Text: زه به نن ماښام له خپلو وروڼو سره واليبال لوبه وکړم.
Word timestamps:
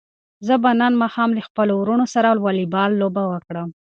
زه 0.47 0.53
به 0.63 0.71
نن 0.79 0.93
ماښام 1.01 1.29
له 1.37 1.41
خپلو 1.47 1.73
وروڼو 1.77 2.05
سره 2.15 2.29
واليبال 2.45 2.91
لوبه 3.01 3.23
وکړم. 3.31 3.69